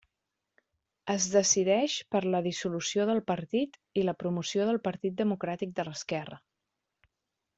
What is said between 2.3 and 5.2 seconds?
la dissolució del partit i la promoció del Partit